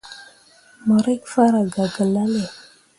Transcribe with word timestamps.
Mo 0.85 0.95
rǝkki 1.05 1.29
farah 1.33 1.65
gah 1.73 1.89
gelale. 1.95 2.43